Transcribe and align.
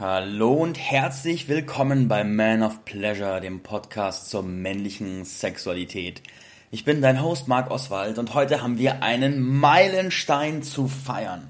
Hallo 0.00 0.52
und 0.52 0.78
herzlich 0.78 1.48
willkommen 1.48 2.06
bei 2.06 2.22
Man 2.22 2.62
of 2.62 2.84
Pleasure, 2.84 3.40
dem 3.40 3.64
Podcast 3.64 4.30
zur 4.30 4.44
männlichen 4.44 5.24
Sexualität. 5.24 6.22
Ich 6.70 6.84
bin 6.84 7.02
dein 7.02 7.20
Host 7.20 7.48
Marc 7.48 7.72
Oswald 7.72 8.16
und 8.18 8.32
heute 8.32 8.62
haben 8.62 8.78
wir 8.78 9.02
einen 9.02 9.40
Meilenstein 9.40 10.62
zu 10.62 10.86
feiern. 10.86 11.48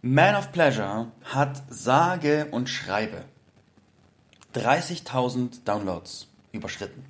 Man 0.00 0.36
of 0.36 0.52
Pleasure 0.52 1.12
hat 1.24 1.64
sage 1.68 2.46
und 2.50 2.70
schreibe 2.70 3.26
30.000 4.54 5.64
Downloads 5.66 6.28
überschritten. 6.52 7.04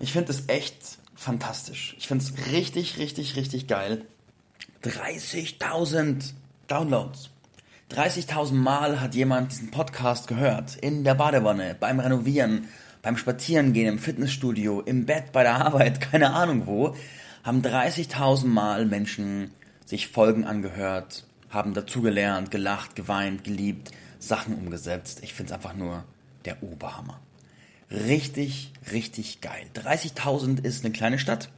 Ich 0.00 0.12
finde 0.12 0.32
es 0.32 0.48
echt 0.48 0.98
fantastisch. 1.14 1.94
Ich 1.96 2.08
finde 2.08 2.24
es 2.24 2.50
richtig, 2.50 2.98
richtig, 2.98 3.36
richtig 3.36 3.68
geil. 3.68 4.04
30.000 4.82 6.32
Downloads. 6.66 7.30
30.000 7.90 8.52
Mal 8.52 9.00
hat 9.00 9.14
jemand 9.14 9.52
diesen 9.52 9.70
Podcast 9.70 10.26
gehört. 10.26 10.74
In 10.76 11.04
der 11.04 11.14
Badewanne, 11.14 11.76
beim 11.78 12.00
Renovieren, 12.00 12.68
beim 13.00 13.16
Spazierengehen, 13.16 13.86
im 13.86 13.98
Fitnessstudio, 14.00 14.80
im 14.80 15.06
Bett, 15.06 15.30
bei 15.32 15.44
der 15.44 15.54
Arbeit, 15.54 16.00
keine 16.10 16.32
Ahnung 16.32 16.66
wo, 16.66 16.96
haben 17.44 17.62
30.000 17.62 18.46
Mal 18.46 18.86
Menschen 18.86 19.52
sich 19.84 20.08
Folgen 20.08 20.44
angehört, 20.44 21.24
haben 21.48 21.74
dazugelernt, 21.74 22.50
gelacht, 22.50 22.96
geweint, 22.96 23.44
geliebt, 23.44 23.92
Sachen 24.18 24.56
umgesetzt. 24.56 25.20
Ich 25.22 25.32
finde 25.32 25.52
es 25.52 25.54
einfach 25.54 25.76
nur 25.76 26.02
der 26.44 26.62
Oberhammer. 26.64 27.20
Richtig, 27.88 28.72
richtig 28.90 29.40
geil. 29.40 29.64
30.000 29.74 30.64
ist 30.64 30.84
eine 30.84 30.92
kleine 30.92 31.20
Stadt, 31.20 31.50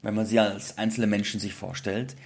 wenn 0.00 0.14
man 0.14 0.24
sie 0.24 0.38
als 0.40 0.78
einzelne 0.78 1.06
Menschen 1.06 1.40
sich 1.40 1.52
vorstellt. 1.52 2.16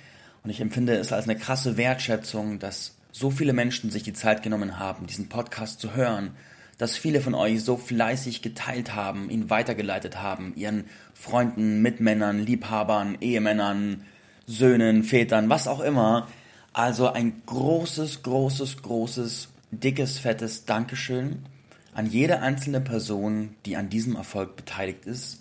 Und 0.42 0.50
ich 0.50 0.60
empfinde 0.60 0.94
es 0.94 1.12
als 1.12 1.24
eine 1.28 1.38
krasse 1.38 1.76
Wertschätzung, 1.76 2.58
dass 2.58 2.96
so 3.12 3.30
viele 3.30 3.52
Menschen 3.52 3.90
sich 3.90 4.02
die 4.02 4.12
Zeit 4.12 4.42
genommen 4.42 4.78
haben, 4.78 5.06
diesen 5.06 5.28
Podcast 5.28 5.80
zu 5.80 5.94
hören, 5.94 6.32
dass 6.78 6.96
viele 6.96 7.20
von 7.20 7.34
euch 7.34 7.62
so 7.62 7.76
fleißig 7.76 8.40
geteilt 8.40 8.94
haben, 8.94 9.30
ihn 9.30 9.50
weitergeleitet 9.50 10.22
haben, 10.22 10.52
ihren 10.54 10.84
Freunden, 11.12 11.82
Mitmännern, 11.82 12.38
Liebhabern, 12.38 13.18
Ehemännern, 13.20 14.04
Söhnen, 14.46 15.02
Vätern, 15.02 15.50
was 15.50 15.66
auch 15.66 15.80
immer. 15.80 16.28
Also 16.72 17.08
ein 17.10 17.42
großes, 17.46 18.22
großes, 18.22 18.82
großes, 18.82 19.48
dickes, 19.72 20.18
fettes 20.18 20.64
Dankeschön 20.64 21.44
an 21.92 22.06
jede 22.06 22.40
einzelne 22.40 22.80
Person, 22.80 23.56
die 23.66 23.76
an 23.76 23.90
diesem 23.90 24.14
Erfolg 24.14 24.54
beteiligt 24.54 25.04
ist. 25.04 25.40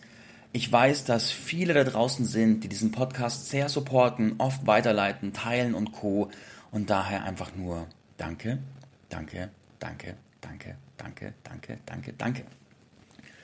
Ich 0.54 0.72
weiß, 0.72 1.04
dass 1.04 1.30
viele 1.30 1.74
da 1.74 1.84
draußen 1.84 2.26
sind, 2.26 2.64
die 2.64 2.70
diesen 2.70 2.92
Podcast 2.92 3.50
sehr 3.50 3.70
supporten, 3.70 4.36
oft 4.38 4.66
weiterleiten, 4.66 5.34
teilen 5.34 5.76
und 5.76 5.92
co. 5.92 6.30
Und 6.72 6.90
daher 6.90 7.24
einfach 7.24 7.56
nur 7.56 7.88
danke, 8.18 8.60
danke, 9.10 9.50
danke, 9.80 10.16
danke, 10.42 10.76
danke, 10.98 11.34
danke, 11.44 11.78
danke, 11.86 12.14
danke. 12.14 12.44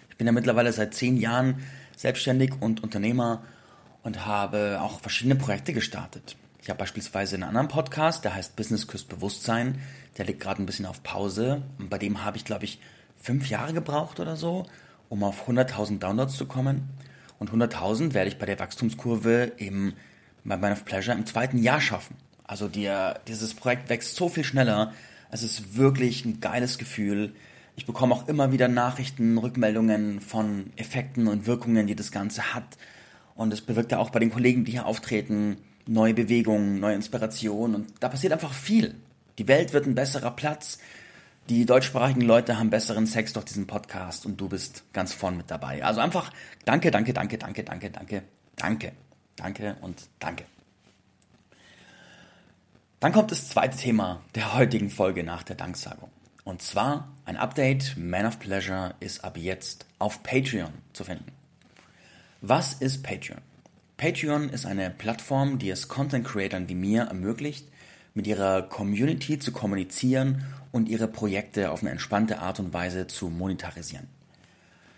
Ich 0.09 0.17
bin 0.17 0.27
ja 0.27 0.33
mittlerweile 0.33 0.71
seit 0.71 0.93
zehn 0.93 1.17
Jahren 1.17 1.63
selbstständig 1.95 2.53
und 2.61 2.83
Unternehmer 2.83 3.43
und 4.03 4.25
habe 4.25 4.79
auch 4.81 4.99
verschiedene 4.99 5.35
Projekte 5.35 5.73
gestartet. 5.73 6.35
Ich 6.61 6.69
habe 6.69 6.79
beispielsweise 6.79 7.35
einen 7.35 7.43
anderen 7.43 7.67
Podcast, 7.67 8.23
der 8.23 8.35
heißt 8.35 8.55
Business 8.55 8.87
Küsst 8.87 9.09
Bewusstsein. 9.09 9.81
Der 10.17 10.25
liegt 10.25 10.39
gerade 10.39 10.63
ein 10.63 10.65
bisschen 10.65 10.85
auf 10.85 11.03
Pause. 11.03 11.63
Und 11.77 11.89
bei 11.89 11.97
dem 11.97 12.23
habe 12.23 12.37
ich, 12.37 12.45
glaube 12.45 12.63
ich, 12.63 12.79
fünf 13.17 13.49
Jahre 13.49 13.73
gebraucht 13.73 14.19
oder 14.19 14.37
so, 14.37 14.65
um 15.09 15.23
auf 15.23 15.47
100.000 15.47 15.99
Downloads 15.99 16.37
zu 16.37 16.45
kommen. 16.45 16.89
Und 17.39 17.51
100.000 17.51 18.13
werde 18.13 18.29
ich 18.29 18.37
bei 18.37 18.45
der 18.45 18.59
Wachstumskurve 18.59 19.51
im, 19.57 19.93
bei 20.43 20.57
Man 20.57 20.71
of 20.71 20.85
Pleasure 20.85 21.17
im 21.17 21.25
zweiten 21.25 21.57
Jahr 21.57 21.81
schaffen. 21.81 22.15
Also 22.43 22.67
die, 22.67 22.89
dieses 23.27 23.53
Projekt 23.53 23.89
wächst 23.89 24.15
so 24.15 24.29
viel 24.29 24.43
schneller. 24.43 24.93
Es 25.31 25.43
ist 25.43 25.75
wirklich 25.75 26.25
ein 26.25 26.39
geiles 26.39 26.77
Gefühl. 26.77 27.33
Ich 27.75 27.85
bekomme 27.85 28.13
auch 28.13 28.27
immer 28.27 28.51
wieder 28.51 28.67
Nachrichten, 28.67 29.37
Rückmeldungen 29.37 30.21
von 30.21 30.71
Effekten 30.75 31.27
und 31.27 31.47
Wirkungen, 31.47 31.87
die 31.87 31.95
das 31.95 32.11
Ganze 32.11 32.53
hat. 32.53 32.77
Und 33.35 33.51
es 33.51 33.61
bewirkt 33.61 33.91
ja 33.91 33.97
auch 33.97 34.11
bei 34.11 34.19
den 34.19 34.31
Kollegen, 34.31 34.63
die 34.63 34.73
hier 34.73 34.85
auftreten, 34.85 35.57
neue 35.87 36.13
Bewegungen, 36.13 36.79
neue 36.79 36.95
Inspirationen. 36.95 37.75
Und 37.75 37.87
da 37.99 38.09
passiert 38.09 38.33
einfach 38.33 38.53
viel. 38.53 38.95
Die 39.39 39.47
Welt 39.47 39.73
wird 39.73 39.87
ein 39.87 39.95
besserer 39.95 40.31
Platz. 40.31 40.77
Die 41.49 41.65
deutschsprachigen 41.65 42.21
Leute 42.21 42.57
haben 42.57 42.69
besseren 42.69 43.05
Sex 43.05 43.33
durch 43.33 43.45
diesen 43.45 43.67
Podcast 43.67 44.25
und 44.25 44.39
du 44.39 44.47
bist 44.47 44.85
ganz 44.93 45.13
vorn 45.13 45.35
mit 45.35 45.51
dabei. 45.51 45.83
Also 45.83 45.99
einfach 45.99 46.31
danke, 46.63 46.89
danke, 46.89 47.11
danke, 47.11 47.37
danke, 47.37 47.63
danke, 47.63 47.91
danke, 47.91 48.23
danke, 48.55 48.91
danke 49.35 49.75
und 49.81 50.07
danke. 50.19 50.45
Dann 53.01 53.11
kommt 53.11 53.31
das 53.31 53.49
zweite 53.49 53.77
Thema 53.77 54.21
der 54.35 54.53
heutigen 54.53 54.89
Folge 54.89 55.25
nach 55.25 55.43
der 55.43 55.57
Danksagung. 55.57 56.09
Und 56.45 56.61
zwar 56.61 57.09
ein 57.25 57.35
Update. 57.35 57.97
Man 57.97 58.25
of 58.25 58.39
Pleasure 58.39 58.95
ist 59.01 59.25
ab 59.25 59.37
jetzt 59.37 59.85
auf 59.99 60.23
Patreon 60.23 60.71
zu 60.93 61.03
finden. 61.03 61.33
Was 62.39 62.73
ist 62.75 63.03
Patreon? 63.03 63.41
Patreon 63.97 64.47
ist 64.47 64.65
eine 64.65 64.89
Plattform, 64.89 65.59
die 65.59 65.69
es 65.69 65.89
Content 65.89 66.25
Creatern 66.25 66.69
wie 66.69 66.75
mir 66.75 67.03
ermöglicht, 67.03 67.67
mit 68.13 68.27
ihrer 68.27 68.61
Community 68.63 69.39
zu 69.39 69.51
kommunizieren 69.51 70.43
und 70.71 70.89
ihre 70.89 71.07
Projekte 71.07 71.71
auf 71.71 71.81
eine 71.81 71.91
entspannte 71.91 72.39
Art 72.39 72.59
und 72.59 72.73
Weise 72.73 73.07
zu 73.07 73.29
monetarisieren. 73.29 74.07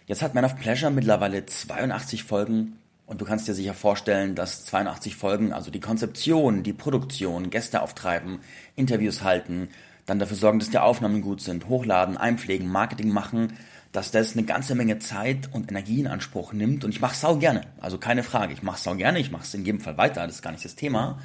Jetzt 0.08 0.22
hat 0.22 0.36
Man 0.36 0.46
of 0.46 0.58
Pleasure 0.58 0.92
mittlerweile 0.92 1.46
82 1.46 2.24
Folgen 2.24 2.78
und 3.06 3.22
du 3.22 3.26
kannst 3.26 3.48
dir 3.48 3.54
sicher 3.54 3.74
vorstellen, 3.74 4.36
dass 4.36 4.66
82 4.66 5.16
Folgen, 5.16 5.54
also 5.54 5.72
die 5.72 5.80
Konzeption, 5.80 6.64
die 6.64 6.74
Produktion, 6.74 7.50
Gäste 7.50 7.82
auftreiben, 7.82 8.40
Interviews 8.76 9.24
halten, 9.24 9.70
dann 10.06 10.20
dafür 10.20 10.38
sorgen, 10.38 10.60
dass 10.60 10.70
die 10.70 10.78
Aufnahmen 10.78 11.22
gut 11.22 11.42
sind, 11.42 11.68
hochladen, 11.68 12.18
einpflegen, 12.18 12.68
Marketing 12.68 13.10
machen, 13.10 13.54
dass 13.92 14.12
das 14.12 14.34
eine 14.34 14.46
ganze 14.46 14.76
Menge 14.76 15.00
Zeit 15.00 15.50
und 15.52 15.70
Energie 15.70 16.00
in 16.00 16.08
Anspruch 16.08 16.54
nimmt. 16.54 16.84
Und 16.84 16.92
ich 16.92 17.02
mache 17.02 17.16
sau 17.16 17.38
gerne, 17.38 17.62
also 17.80 17.98
keine 17.98 18.24
Frage, 18.24 18.54
ich 18.54 18.62
mache 18.62 18.82
sau 18.82 18.96
gerne, 18.96 19.20
ich 19.20 19.32
mache 19.32 19.44
es 19.44 19.54
in 19.54 19.66
jedem 19.66 19.82
Fall 19.82 19.98
weiter, 19.98 20.26
das 20.26 20.36
ist 20.36 20.42
gar 20.42 20.52
nicht 20.52 20.66
das 20.66 20.76
Thema 20.76 21.20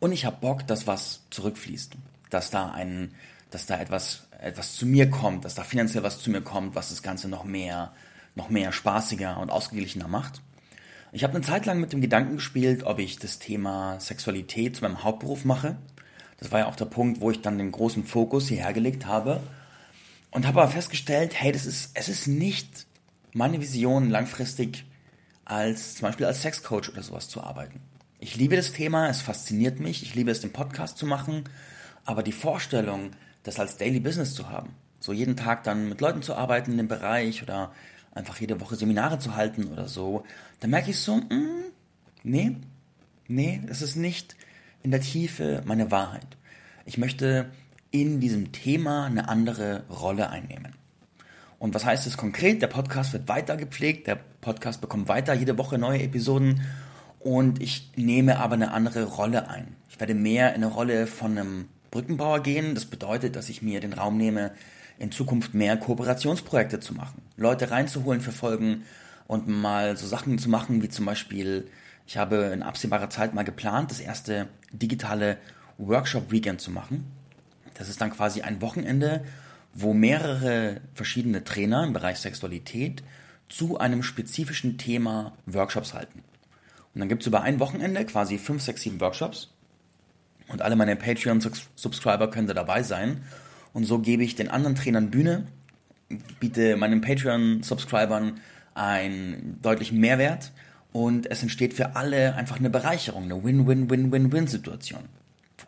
und 0.00 0.12
ich 0.12 0.24
habe 0.24 0.38
Bock, 0.40 0.66
dass 0.66 0.86
was 0.86 1.20
zurückfließt, 1.30 1.96
dass 2.30 2.50
da 2.50 2.70
ein 2.70 3.14
dass 3.50 3.66
da 3.66 3.80
etwas, 3.80 4.28
etwas 4.40 4.76
zu 4.76 4.86
mir 4.86 5.10
kommt, 5.10 5.44
dass 5.44 5.54
da 5.54 5.64
finanziell 5.64 6.02
was 6.02 6.20
zu 6.20 6.30
mir 6.30 6.40
kommt, 6.40 6.74
was 6.74 6.90
das 6.90 7.02
Ganze 7.02 7.28
noch 7.28 7.44
mehr, 7.44 7.92
noch 8.34 8.48
mehr 8.48 8.72
spaßiger 8.72 9.38
und 9.38 9.50
ausgeglichener 9.50 10.08
macht. 10.08 10.40
Ich 11.12 11.24
habe 11.24 11.34
eine 11.34 11.44
Zeit 11.44 11.66
lang 11.66 11.80
mit 11.80 11.92
dem 11.92 12.00
Gedanken 12.00 12.36
gespielt, 12.36 12.84
ob 12.84 13.00
ich 13.00 13.18
das 13.18 13.40
Thema 13.40 13.98
Sexualität 13.98 14.76
zu 14.76 14.82
meinem 14.82 15.02
Hauptberuf 15.02 15.44
mache. 15.44 15.76
Das 16.38 16.52
war 16.52 16.60
ja 16.60 16.66
auch 16.66 16.76
der 16.76 16.84
Punkt, 16.84 17.20
wo 17.20 17.30
ich 17.30 17.42
dann 17.42 17.58
den 17.58 17.72
großen 17.72 18.04
Fokus 18.04 18.48
hierher 18.48 18.72
gelegt 18.72 19.06
habe. 19.06 19.40
Und 20.30 20.46
habe 20.46 20.62
aber 20.62 20.70
festgestellt, 20.70 21.34
hey, 21.34 21.50
das 21.50 21.66
ist, 21.66 21.90
es 21.94 22.08
ist 22.08 22.28
nicht 22.28 22.86
meine 23.32 23.60
Vision 23.60 24.08
langfristig 24.08 24.84
als, 25.44 25.96
zum 25.96 26.06
Beispiel 26.06 26.26
als 26.26 26.42
Sexcoach 26.42 26.88
oder 26.90 27.02
sowas 27.02 27.28
zu 27.28 27.42
arbeiten. 27.42 27.80
Ich 28.22 28.36
liebe 28.36 28.54
das 28.54 28.72
Thema, 28.72 29.08
es 29.08 29.22
fasziniert 29.22 29.80
mich, 29.80 30.02
ich 30.02 30.14
liebe 30.14 30.30
es, 30.30 30.42
den 30.42 30.52
Podcast 30.52 30.98
zu 30.98 31.06
machen, 31.06 31.44
aber 32.04 32.22
die 32.22 32.32
Vorstellung, 32.32 33.12
das 33.44 33.58
als 33.58 33.78
Daily 33.78 33.98
Business 33.98 34.34
zu 34.34 34.50
haben. 34.50 34.74
So 35.00 35.14
jeden 35.14 35.36
Tag 35.36 35.64
dann 35.64 35.88
mit 35.88 36.02
Leuten 36.02 36.20
zu 36.20 36.34
arbeiten 36.34 36.72
in 36.72 36.76
dem 36.76 36.88
Bereich 36.88 37.42
oder 37.42 37.72
einfach 38.12 38.38
jede 38.38 38.60
Woche 38.60 38.76
Seminare 38.76 39.18
zu 39.18 39.36
halten 39.36 39.68
oder 39.68 39.88
so, 39.88 40.24
dann 40.60 40.68
merke 40.68 40.90
ich 40.90 40.98
so, 40.98 41.16
mm, 41.16 41.72
nee, 42.22 42.56
nee, 43.26 43.62
das 43.66 43.80
ist 43.80 43.96
nicht 43.96 44.36
in 44.82 44.90
der 44.90 45.00
Tiefe 45.00 45.62
meine 45.64 45.90
Wahrheit. 45.90 46.36
Ich 46.84 46.98
möchte 46.98 47.50
in 47.90 48.20
diesem 48.20 48.52
Thema 48.52 49.06
eine 49.06 49.30
andere 49.30 49.84
Rolle 49.88 50.28
einnehmen. 50.28 50.74
Und 51.58 51.74
was 51.74 51.86
heißt 51.86 52.06
das 52.06 52.18
konkret? 52.18 52.60
Der 52.60 52.66
Podcast 52.66 53.14
wird 53.14 53.28
weiter 53.28 53.56
gepflegt, 53.56 54.08
der 54.08 54.16
Podcast 54.42 54.82
bekommt 54.82 55.08
weiter 55.08 55.32
jede 55.32 55.56
Woche 55.56 55.78
neue 55.78 56.02
Episoden 56.02 56.60
und 57.20 57.62
ich 57.62 57.92
nehme 57.96 58.38
aber 58.38 58.54
eine 58.54 58.72
andere 58.72 59.04
Rolle 59.04 59.48
ein. 59.48 59.76
Ich 59.88 60.00
werde 60.00 60.14
mehr 60.14 60.54
in 60.54 60.64
eine 60.64 60.72
Rolle 60.72 61.06
von 61.06 61.38
einem 61.38 61.68
Brückenbauer 61.90 62.42
gehen. 62.42 62.74
Das 62.74 62.86
bedeutet, 62.86 63.36
dass 63.36 63.48
ich 63.48 63.62
mir 63.62 63.80
den 63.80 63.92
Raum 63.92 64.16
nehme, 64.16 64.52
in 64.98 65.12
Zukunft 65.12 65.54
mehr 65.54 65.76
Kooperationsprojekte 65.76 66.80
zu 66.80 66.94
machen, 66.94 67.22
Leute 67.36 67.70
reinzuholen 67.70 68.20
für 68.20 68.32
Folgen 68.32 68.82
und 69.26 69.48
mal 69.48 69.96
so 69.96 70.06
Sachen 70.06 70.38
zu 70.38 70.50
machen, 70.50 70.82
wie 70.82 70.88
zum 70.88 71.06
Beispiel, 71.06 71.68
ich 72.06 72.16
habe 72.18 72.50
in 72.52 72.62
absehbarer 72.62 73.08
Zeit 73.08 73.32
mal 73.32 73.44
geplant, 73.44 73.90
das 73.90 74.00
erste 74.00 74.48
digitale 74.72 75.38
Workshop-Weekend 75.78 76.60
zu 76.60 76.70
machen. 76.70 77.10
Das 77.74 77.88
ist 77.88 78.00
dann 78.00 78.10
quasi 78.10 78.42
ein 78.42 78.60
Wochenende, 78.60 79.24
wo 79.72 79.94
mehrere 79.94 80.80
verschiedene 80.94 81.44
Trainer 81.44 81.84
im 81.84 81.92
Bereich 81.92 82.18
Sexualität 82.18 83.02
zu 83.48 83.78
einem 83.78 84.02
spezifischen 84.02 84.76
Thema 84.76 85.32
Workshops 85.46 85.94
halten. 85.94 86.22
Und 86.94 87.00
dann 87.00 87.08
gibt 87.08 87.22
es 87.22 87.26
über 87.26 87.42
ein 87.42 87.60
Wochenende 87.60 88.04
quasi 88.04 88.38
fünf, 88.38 88.62
sechs, 88.62 88.82
sieben 88.82 89.00
Workshops 89.00 89.48
und 90.48 90.62
alle 90.62 90.76
meine 90.76 90.96
Patreon-Subscriber 90.96 92.30
können 92.30 92.48
da 92.48 92.54
dabei 92.54 92.82
sein. 92.82 93.22
Und 93.72 93.84
so 93.84 94.00
gebe 94.00 94.24
ich 94.24 94.34
den 94.34 94.48
anderen 94.48 94.74
Trainern 94.74 95.10
Bühne, 95.10 95.46
biete 96.40 96.76
meinen 96.76 97.00
Patreon-Subscribern 97.00 98.40
einen 98.74 99.58
deutlichen 99.62 100.00
Mehrwert 100.00 100.50
und 100.92 101.30
es 101.30 101.42
entsteht 101.42 101.74
für 101.74 101.94
alle 101.94 102.34
einfach 102.34 102.58
eine 102.58 102.70
Bereicherung, 102.70 103.24
eine 103.24 103.44
Win-Win-Win-Win-Win-Situation. 103.44 105.04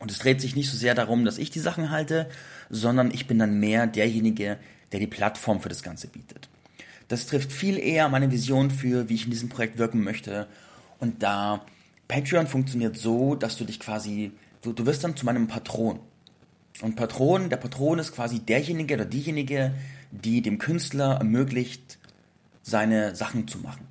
Und 0.00 0.10
es 0.10 0.18
dreht 0.18 0.40
sich 0.40 0.56
nicht 0.56 0.68
so 0.68 0.76
sehr 0.76 0.96
darum, 0.96 1.25
dass 1.25 1.38
ich 1.38 1.50
die 1.50 1.60
Sachen 1.60 1.90
halte, 1.90 2.28
sondern 2.70 3.12
ich 3.12 3.28
bin 3.28 3.38
dann 3.38 3.60
mehr 3.60 3.86
derjenige, 3.86 4.58
der 4.90 4.98
die 4.98 5.06
Plattform 5.06 5.60
für 5.60 5.68
das 5.68 5.84
Ganze 5.84 6.08
bietet. 6.08 6.48
Das 7.06 7.26
trifft 7.26 7.52
viel 7.52 7.78
eher 7.78 8.08
meine 8.08 8.32
Vision 8.32 8.70
für, 8.70 9.08
wie 9.08 9.14
ich 9.14 9.25
in 9.25 9.30
diesem 9.30 9.48
Projekt 9.48 9.78
wirken 9.78 10.02
möchte. 10.02 10.48
Und 11.02 11.20
da 11.20 11.62
Patreon 12.06 12.46
funktioniert 12.46 12.96
so, 12.96 13.34
dass 13.34 13.56
du 13.56 13.64
dich 13.64 13.81
quasi, 13.81 14.31
du, 14.60 14.72
du 14.72 14.87
wirst 14.87 15.02
dann 15.02 15.16
zu 15.16 15.26
meinem 15.26 15.49
Patron. 15.49 15.99
Und 16.81 16.94
Patron, 16.94 17.50
der 17.50 17.56
Patron 17.56 17.99
ist 17.99 18.14
quasi 18.14 18.38
derjenige 18.38 18.94
oder 18.94 19.04
diejenige, 19.04 19.75
die 20.12 20.43
dem 20.43 20.58
Künstler 20.58 21.16
ermöglicht, 21.16 21.99
seine 22.62 23.16
Sachen 23.16 23.49
zu 23.49 23.58
machen. 23.58 23.84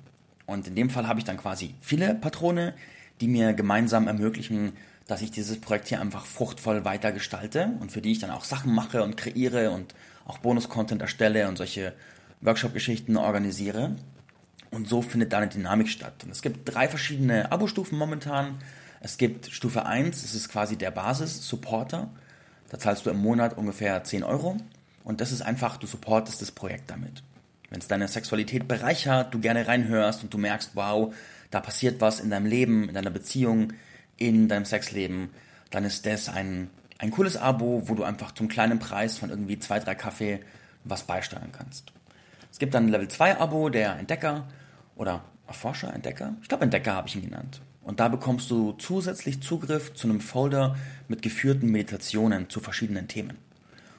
Und 0.46 0.66
in 0.66 0.74
dem 0.74 0.88
Fall 0.88 1.06
habe 1.06 1.18
ich 1.18 1.26
dann 1.26 1.36
quasi 1.36 1.74
viele 1.82 2.14
Patrone, 2.14 2.72
die 3.20 3.28
mir 3.28 3.52
gemeinsam 3.52 4.06
ermöglichen, 4.06 4.72
dass 5.06 5.20
ich 5.20 5.30
dieses 5.30 5.60
Projekt 5.60 5.88
hier 5.88 6.00
einfach 6.00 6.24
fruchtvoll 6.24 6.86
weiter 6.86 7.12
gestalte 7.12 7.72
und 7.80 7.92
für 7.92 8.00
die 8.00 8.12
ich 8.12 8.20
dann 8.20 8.30
auch 8.30 8.44
Sachen 8.44 8.74
mache 8.74 9.02
und 9.02 9.18
kreiere 9.18 9.70
und 9.70 9.94
auch 10.24 10.38
Bonus-Content 10.38 11.02
erstelle 11.02 11.46
und 11.46 11.58
solche 11.58 11.92
Workshop-Geschichten 12.40 13.18
organisiere. 13.18 13.96
Und 14.72 14.88
so 14.88 15.02
findet 15.02 15.32
da 15.32 15.38
eine 15.38 15.48
Dynamik 15.48 15.88
statt. 15.88 16.24
Und 16.24 16.30
es 16.30 16.40
gibt 16.40 16.74
drei 16.74 16.88
verschiedene 16.88 17.52
Abo-Stufen 17.52 17.96
momentan. 17.96 18.58
Es 19.00 19.18
gibt 19.18 19.52
Stufe 19.52 19.84
1, 19.84 20.22
das 20.22 20.34
ist 20.34 20.48
quasi 20.48 20.76
der 20.76 20.90
Basis-Supporter. 20.90 22.08
Da 22.70 22.78
zahlst 22.78 23.04
du 23.04 23.10
im 23.10 23.18
Monat 23.18 23.56
ungefähr 23.58 24.02
10 24.02 24.24
Euro. 24.24 24.56
Und 25.04 25.20
das 25.20 25.30
ist 25.30 25.42
einfach, 25.42 25.76
du 25.76 25.86
supportest 25.86 26.40
das 26.40 26.52
Projekt 26.52 26.90
damit. 26.90 27.22
Wenn 27.68 27.80
es 27.80 27.88
deine 27.88 28.08
Sexualität 28.08 28.66
bereichert, 28.66 29.34
du 29.34 29.40
gerne 29.40 29.68
reinhörst 29.68 30.22
und 30.22 30.32
du 30.32 30.38
merkst, 30.38 30.70
wow, 30.74 31.14
da 31.50 31.60
passiert 31.60 32.00
was 32.00 32.20
in 32.20 32.30
deinem 32.30 32.46
Leben, 32.46 32.88
in 32.88 32.94
deiner 32.94 33.10
Beziehung, 33.10 33.74
in 34.16 34.48
deinem 34.48 34.64
Sexleben, 34.64 35.30
dann 35.70 35.84
ist 35.84 36.06
das 36.06 36.30
ein, 36.30 36.70
ein 36.98 37.10
cooles 37.10 37.36
Abo, 37.36 37.82
wo 37.86 37.94
du 37.94 38.04
einfach 38.04 38.32
zum 38.32 38.48
kleinen 38.48 38.78
Preis 38.78 39.18
von 39.18 39.28
irgendwie 39.28 39.58
zwei, 39.58 39.80
drei 39.80 39.94
Kaffee 39.94 40.40
was 40.84 41.02
beisteuern 41.02 41.52
kannst. 41.52 41.92
Es 42.50 42.58
gibt 42.58 42.72
dann 42.74 42.86
ein 42.86 42.88
Level 42.88 43.08
2 43.08 43.38
Abo, 43.38 43.68
der 43.68 43.98
Entdecker 43.98 44.46
oder 44.96 45.24
Erforscher, 45.46 45.92
Entdecker? 45.92 46.34
Ich 46.42 46.48
glaube 46.48 46.64
Entdecker 46.64 46.94
habe 46.94 47.08
ich 47.08 47.16
ihn 47.16 47.22
genannt. 47.22 47.60
Und 47.82 48.00
da 48.00 48.08
bekommst 48.08 48.50
du 48.50 48.72
zusätzlich 48.72 49.42
Zugriff 49.42 49.92
zu 49.94 50.08
einem 50.08 50.20
Folder 50.20 50.76
mit 51.08 51.20
geführten 51.22 51.70
Meditationen 51.70 52.48
zu 52.48 52.60
verschiedenen 52.60 53.08
Themen. 53.08 53.36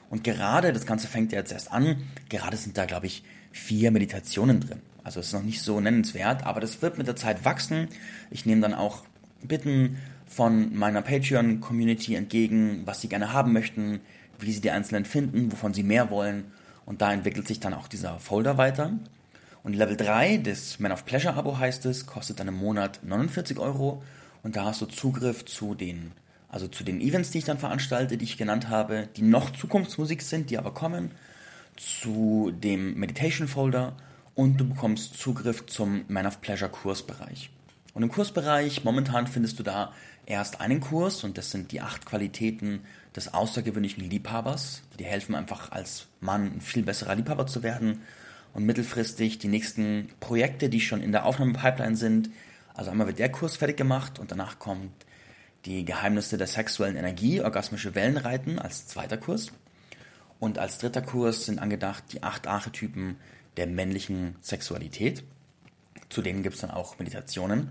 Und 0.08 0.24
gerade, 0.24 0.72
das 0.72 0.86
Ganze 0.86 1.06
fängt 1.06 1.32
ja 1.32 1.38
jetzt 1.38 1.52
erst 1.52 1.72
an, 1.72 1.96
gerade 2.28 2.56
sind 2.56 2.78
da, 2.78 2.86
glaube 2.86 3.06
ich, 3.06 3.24
vier 3.52 3.90
Meditationen 3.90 4.60
drin. 4.60 4.80
Also 5.02 5.20
es 5.20 5.26
ist 5.26 5.32
noch 5.32 5.42
nicht 5.42 5.60
so 5.60 5.80
nennenswert, 5.80 6.44
aber 6.46 6.60
das 6.60 6.80
wird 6.80 6.98
mit 6.98 7.06
der 7.06 7.16
Zeit 7.16 7.44
wachsen. 7.44 7.88
Ich 8.30 8.46
nehme 8.46 8.62
dann 8.62 8.74
auch 8.74 9.04
Bitten 9.42 9.98
von 10.26 10.74
meiner 10.74 11.02
Patreon-Community 11.02 12.14
entgegen, 12.14 12.82
was 12.86 13.02
sie 13.02 13.08
gerne 13.08 13.32
haben 13.32 13.52
möchten, 13.52 14.00
wie 14.38 14.52
sie 14.52 14.62
die 14.62 14.70
einzelnen 14.70 15.04
finden, 15.04 15.52
wovon 15.52 15.74
sie 15.74 15.82
mehr 15.82 16.10
wollen. 16.10 16.44
Und 16.86 17.02
da 17.02 17.12
entwickelt 17.12 17.46
sich 17.46 17.60
dann 17.60 17.74
auch 17.74 17.88
dieser 17.88 18.18
Folder 18.18 18.56
weiter. 18.56 18.92
Und 19.64 19.72
Level 19.72 19.96
3, 19.96 20.36
das 20.36 20.78
Man 20.78 20.92
of 20.92 21.06
Pleasure 21.06 21.34
Abo 21.34 21.58
heißt 21.58 21.86
es, 21.86 22.04
kostet 22.04 22.38
dann 22.38 22.48
im 22.48 22.54
Monat 22.54 23.00
49 23.02 23.58
Euro. 23.58 24.02
Und 24.42 24.56
da 24.56 24.66
hast 24.66 24.82
du 24.82 24.86
Zugriff 24.86 25.46
zu 25.46 25.74
den, 25.74 26.12
also 26.50 26.68
zu 26.68 26.84
den 26.84 27.00
Events, 27.00 27.30
die 27.30 27.38
ich 27.38 27.44
dann 27.44 27.58
veranstalte, 27.58 28.18
die 28.18 28.26
ich 28.26 28.36
genannt 28.36 28.68
habe, 28.68 29.08
die 29.16 29.22
noch 29.22 29.50
Zukunftsmusik 29.50 30.20
sind, 30.20 30.50
die 30.50 30.58
aber 30.58 30.74
kommen, 30.74 31.12
zu 31.76 32.52
dem 32.54 32.92
Meditation 32.98 33.48
Folder 33.48 33.96
und 34.34 34.58
du 34.58 34.68
bekommst 34.68 35.18
Zugriff 35.18 35.64
zum 35.64 36.04
Man 36.08 36.26
of 36.26 36.42
Pleasure 36.42 36.70
Kursbereich. 36.70 37.48
Und 37.94 38.02
im 38.02 38.10
Kursbereich, 38.10 38.84
momentan 38.84 39.26
findest 39.26 39.58
du 39.58 39.62
da 39.62 39.94
erst 40.26 40.60
einen 40.60 40.80
Kurs 40.80 41.24
und 41.24 41.38
das 41.38 41.50
sind 41.50 41.72
die 41.72 41.80
acht 41.80 42.04
Qualitäten 42.04 42.80
des 43.16 43.32
außergewöhnlichen 43.32 44.10
Liebhabers. 44.10 44.82
Die 44.98 45.04
helfen 45.04 45.34
einfach 45.34 45.72
als 45.72 46.06
Mann 46.20 46.56
ein 46.56 46.60
viel 46.60 46.82
besserer 46.82 47.14
Liebhaber 47.14 47.46
zu 47.46 47.62
werden. 47.62 48.02
Und 48.54 48.64
mittelfristig 48.64 49.38
die 49.38 49.48
nächsten 49.48 50.08
Projekte, 50.20 50.68
die 50.68 50.80
schon 50.80 51.02
in 51.02 51.12
der 51.12 51.26
Aufnahmepipeline 51.26 51.96
sind. 51.96 52.30
Also 52.72 52.90
einmal 52.90 53.08
wird 53.08 53.18
der 53.18 53.30
Kurs 53.30 53.56
fertig 53.56 53.76
gemacht 53.76 54.18
und 54.18 54.30
danach 54.30 54.58
kommt 54.58 54.92
die 55.64 55.84
Geheimnisse 55.84 56.38
der 56.38 56.46
sexuellen 56.46 56.96
Energie, 56.96 57.40
orgasmische 57.40 57.94
Wellenreiten 57.94 58.58
als 58.58 58.86
zweiter 58.86 59.16
Kurs. 59.16 59.52
Und 60.38 60.58
als 60.58 60.78
dritter 60.78 61.02
Kurs 61.02 61.46
sind 61.46 61.58
angedacht 61.58 62.04
die 62.12 62.22
acht 62.22 62.46
Archetypen 62.46 63.16
der 63.56 63.66
männlichen 63.66 64.36
Sexualität. 64.40 65.24
Zu 66.08 66.22
denen 66.22 66.42
gibt 66.42 66.56
es 66.56 66.60
dann 66.60 66.70
auch 66.70 66.98
Meditationen. 66.98 67.70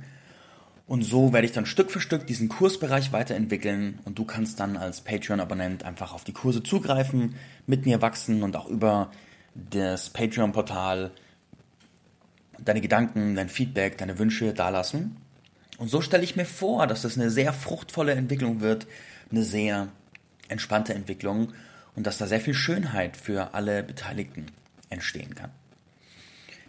Und 0.85 1.03
so 1.03 1.31
werde 1.31 1.45
ich 1.45 1.53
dann 1.53 1.65
Stück 1.65 1.91
für 1.91 2.01
Stück 2.01 2.27
diesen 2.27 2.49
Kursbereich 2.49 3.13
weiterentwickeln 3.13 3.99
und 4.03 4.19
du 4.19 4.25
kannst 4.25 4.59
dann 4.59 4.75
als 4.75 5.01
Patreon-Abonnent 5.01 5.85
einfach 5.85 6.13
auf 6.13 6.25
die 6.25 6.33
Kurse 6.33 6.61
zugreifen, 6.61 7.35
mit 7.67 7.85
mir 7.85 8.01
wachsen 8.01 8.43
und 8.43 8.57
auch 8.57 8.67
über 8.67 9.09
das 9.55 10.09
Patreon-Portal 10.09 11.11
deine 12.59 12.81
Gedanken, 12.81 13.35
dein 13.35 13.49
Feedback, 13.49 13.97
deine 13.97 14.19
Wünsche 14.19 14.53
dalassen. 14.53 15.17
Und 15.77 15.89
so 15.89 16.01
stelle 16.01 16.23
ich 16.23 16.35
mir 16.35 16.45
vor, 16.45 16.87
dass 16.87 17.01
das 17.01 17.17
eine 17.17 17.29
sehr 17.29 17.53
fruchtvolle 17.53 18.13
Entwicklung 18.13 18.61
wird, 18.61 18.87
eine 19.31 19.43
sehr 19.43 19.89
entspannte 20.47 20.93
Entwicklung 20.93 21.53
und 21.95 22.07
dass 22.07 22.17
da 22.17 22.27
sehr 22.27 22.39
viel 22.39 22.53
Schönheit 22.53 23.17
für 23.17 23.53
alle 23.53 23.83
Beteiligten 23.83 24.45
entstehen 24.89 25.35
kann. 25.35 25.51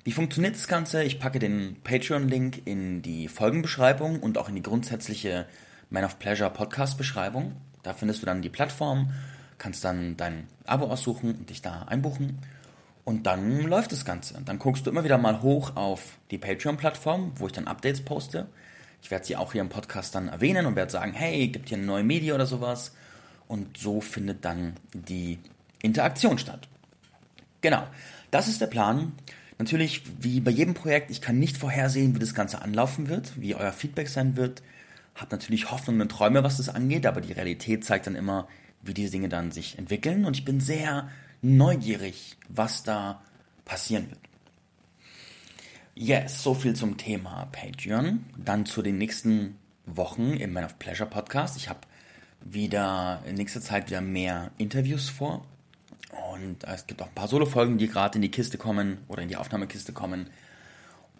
Wie 0.05 0.13
funktioniert 0.13 0.55
das 0.55 0.69
Ganze? 0.69 1.03
Ich 1.03 1.19
packe 1.19 1.39
den 1.39 1.77
Patreon-Link 1.83 2.63
in 2.67 3.01
die 3.01 3.29
Folgenbeschreibung 3.29 4.21
und 4.21 4.37
auch 4.37 4.49
in 4.49 4.55
die 4.55 4.63
grundsätzliche 4.63 5.47
Man 5.89 6.05
of 6.05 6.19
Pleasure 6.19 6.51
Podcast-Beschreibung. 6.51 7.57
Da 7.83 7.95
findest 7.95 8.21
du 8.21 8.27
dann 8.27 8.43
die 8.43 8.51
Plattform, 8.51 9.13
kannst 9.57 9.85
dann 9.85 10.17
dein 10.17 10.47
Abo 10.67 10.87
aussuchen 10.87 11.35
und 11.35 11.51
dich 11.51 11.63
da 11.63 11.83
einbuchen. 11.85 12.39
Und 13.05 13.27
dann 13.27 13.62
läuft 13.62 13.93
das 13.93 14.05
Ganze. 14.05 14.41
Dann 14.45 14.59
guckst 14.59 14.87
du 14.87 14.91
immer 14.91 15.05
wieder 15.05 15.19
mal 15.19 15.43
hoch 15.43 15.77
auf 15.77 16.19
die 16.31 16.39
Patreon-Plattform, 16.39 17.33
wo 17.37 17.47
ich 17.47 17.53
dann 17.53 17.67
Updates 17.67 18.03
poste. 18.03 18.47
Ich 19.03 19.11
werde 19.11 19.27
sie 19.27 19.37
auch 19.37 19.53
hier 19.53 19.61
im 19.61 19.69
Podcast 19.69 20.15
dann 20.15 20.29
erwähnen 20.29 20.65
und 20.65 20.77
werde 20.77 20.91
sagen, 20.91 21.12
hey, 21.12 21.49
gibt 21.49 21.69
hier 21.69 21.77
eine 21.77 21.87
neue 21.87 22.05
Media 22.05 22.35
oder 22.35 22.47
sowas. 22.47 22.93
Und 23.47 23.77
so 23.77 24.01
findet 24.01 24.45
dann 24.47 24.75
die 24.95 25.39
Interaktion 25.83 26.39
statt. 26.39 26.67
Genau, 27.61 27.87
das 28.31 28.49
ist 28.49 28.62
der 28.62 28.67
Plan. 28.69 29.12
Natürlich, 29.59 30.03
wie 30.21 30.41
bei 30.41 30.50
jedem 30.50 30.73
Projekt, 30.73 31.11
ich 31.11 31.21
kann 31.21 31.39
nicht 31.39 31.59
vorhersehen, 31.59 32.15
wie 32.15 32.19
das 32.19 32.35
Ganze 32.35 32.62
anlaufen 32.62 33.09
wird, 33.09 33.39
wie 33.41 33.55
euer 33.55 33.73
Feedback 33.73 34.09
sein 34.09 34.37
wird. 34.37 34.62
Hab 35.15 35.31
natürlich 35.31 35.71
Hoffnungen 35.71 36.00
und 36.00 36.09
Träume, 36.09 36.43
was 36.43 36.57
das 36.57 36.71
angeht, 36.71 37.07
aber 37.07 37.21
die 37.21 37.33
Realität 37.33 37.85
zeigt 37.85 38.07
dann 38.07 38.17
immer, 38.17 38.49
wie 38.83 38.95
diese 38.95 39.12
Dinge 39.12 39.29
dann 39.29 39.53
sich 39.53 39.79
entwickeln. 39.79 40.25
Und 40.25 40.37
ich 40.37 40.45
bin 40.45 40.61
sehr 40.61 41.09
neugierig, 41.44 42.37
was 42.49 42.83
da 42.83 43.21
passieren 43.64 44.09
wird. 44.09 44.21
Yes, 45.95 46.42
so 46.42 46.54
viel 46.54 46.75
zum 46.75 46.97
Thema 46.97 47.47
Patreon. 47.52 48.25
Dann 48.37 48.66
zu 48.66 48.83
den 48.83 48.99
nächsten 48.99 49.57
Wochen 49.87 50.33
im 50.33 50.52
Man 50.52 50.64
of 50.64 50.78
Pleasure 50.78 51.09
Podcast. 51.09 51.57
Ich 51.57 51.69
habe 51.69 51.80
wieder 52.40 53.23
in 53.26 53.37
nächster 53.37 53.61
Zeit 53.61 53.88
wieder 53.88 54.00
mehr 54.00 54.50
Interviews 54.59 55.09
vor. 55.09 55.47
Und 56.35 56.64
es 56.64 56.87
gibt 56.87 57.02
auch 57.02 57.09
ein 57.09 57.14
paar 57.14 57.28
Solo-Folgen, 57.28 57.78
die 57.78 57.88
gerade 57.88 58.16
in 58.16 58.23
die 58.23 58.30
Kiste 58.30 58.59
kommen 58.59 58.99
oder 59.09 59.23
in 59.23 59.28
die 59.28 59.37
Aufnahmekiste 59.37 59.92
kommen. 59.92 60.30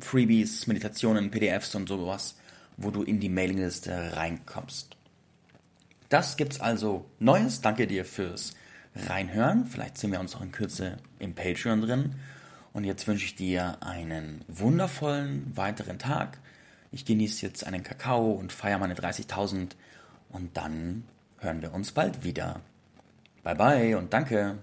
Freebies, 0.00 0.66
Meditationen, 0.66 1.30
PDFs 1.30 1.74
und 1.74 1.88
sowas, 1.88 2.36
wo 2.76 2.90
du 2.90 3.02
in 3.02 3.20
die 3.20 3.28
Mailingliste 3.28 4.16
reinkommst. 4.16 4.96
Das 6.08 6.36
gibt's 6.36 6.60
also 6.60 7.06
Neues. 7.18 7.60
Danke 7.60 7.86
dir 7.86 8.04
fürs 8.04 8.54
Reinhören. 8.94 9.66
Vielleicht 9.66 9.98
sehen 9.98 10.12
wir 10.12 10.20
uns 10.20 10.36
auch 10.36 10.42
in 10.42 10.52
Kürze 10.52 10.98
im 11.18 11.34
Patreon 11.34 11.80
drin. 11.80 12.14
Und 12.76 12.84
jetzt 12.84 13.08
wünsche 13.08 13.24
ich 13.24 13.34
dir 13.34 13.78
einen 13.80 14.44
wundervollen 14.48 15.56
weiteren 15.56 15.98
Tag. 15.98 16.36
Ich 16.92 17.06
genieße 17.06 17.46
jetzt 17.46 17.66
einen 17.66 17.82
Kakao 17.82 18.32
und 18.32 18.52
feiere 18.52 18.76
meine 18.76 18.92
30.000 18.92 19.70
und 20.28 20.58
dann 20.58 21.04
hören 21.38 21.62
wir 21.62 21.72
uns 21.72 21.92
bald 21.92 22.22
wieder. 22.22 22.60
Bye 23.42 23.54
bye 23.54 23.96
und 23.96 24.12
danke. 24.12 24.58